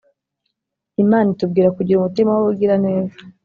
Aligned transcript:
imana 1.03 1.27
itubwira 1.33 1.69
kugira 1.77 1.97
umutima 1.99 2.31
wubugiraneza 2.33 3.17